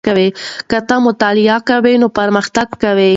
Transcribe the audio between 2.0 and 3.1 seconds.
نو پرمختګ کوې.